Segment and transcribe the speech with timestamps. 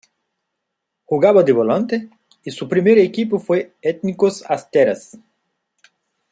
[1.05, 2.09] Jugaba de volante
[2.43, 5.15] y su primer equipo fue Ethnikos Asteras.